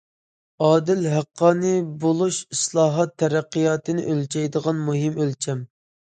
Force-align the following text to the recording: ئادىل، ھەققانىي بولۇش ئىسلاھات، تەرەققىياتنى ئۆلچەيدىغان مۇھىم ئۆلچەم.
ئادىل، 0.67 1.03
ھەققانىي 1.15 1.77
بولۇش 2.05 2.39
ئىسلاھات، 2.57 3.15
تەرەققىياتنى 3.25 4.09
ئۆلچەيدىغان 4.09 4.83
مۇھىم 4.89 5.21
ئۆلچەم. 5.23 5.65